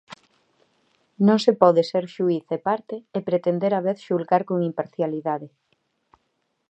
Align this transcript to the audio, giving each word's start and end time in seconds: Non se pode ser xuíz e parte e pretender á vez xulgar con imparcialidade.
Non 1.27 1.37
se 1.45 1.53
pode 1.61 1.81
ser 1.91 2.05
xuíz 2.15 2.45
e 2.57 2.59
parte 2.67 2.95
e 3.17 3.19
pretender 3.27 3.71
á 3.77 3.81
vez 3.87 3.97
xulgar 4.07 4.41
con 4.49 4.57
imparcialidade. 4.69 5.47